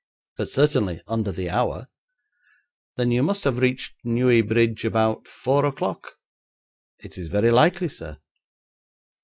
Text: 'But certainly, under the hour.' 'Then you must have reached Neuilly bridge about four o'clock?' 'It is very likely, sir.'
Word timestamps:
'But 0.35 0.49
certainly, 0.49 1.03
under 1.07 1.31
the 1.31 1.51
hour.' 1.51 1.87
'Then 2.95 3.11
you 3.11 3.21
must 3.21 3.43
have 3.43 3.59
reached 3.59 4.03
Neuilly 4.03 4.41
bridge 4.41 4.83
about 4.83 5.27
four 5.27 5.63
o'clock?' 5.63 6.15
'It 6.97 7.19
is 7.19 7.27
very 7.27 7.51
likely, 7.51 7.87
sir.' 7.87 8.17